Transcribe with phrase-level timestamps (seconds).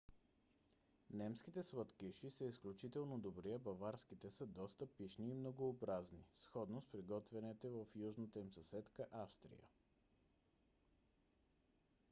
[1.09, 7.69] немските сладкиши са изключително добри а баварските са доста пищни и многообразни сходно с приготвяните
[7.69, 9.67] в южната им съседка австрия